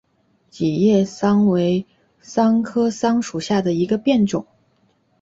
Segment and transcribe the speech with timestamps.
[0.49, 1.85] 戟叶桑为
[2.21, 4.47] 桑科桑属下的一个变种。